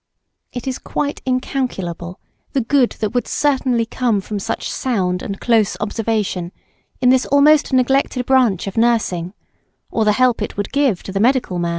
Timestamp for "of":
8.65-8.77